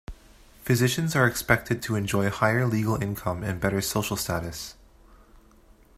Physicians 0.63 1.15
are 1.15 1.27
expected 1.27 1.83
to 1.83 1.93
enjoy 1.93 2.31
higher 2.31 2.65
legal 2.65 2.99
income 3.03 3.43
and 3.43 3.61
better 3.61 3.81
social 3.81 4.17
status. 4.17 4.73